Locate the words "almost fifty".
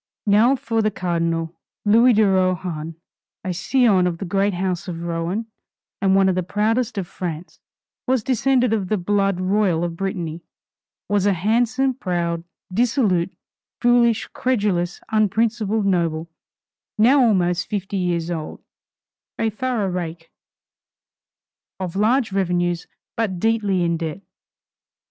17.23-17.97